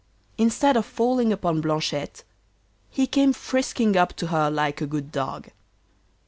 [0.39, 2.23] Instead of falling upon Blanchette
[2.89, 5.51] he came frisking up to her like a good dog.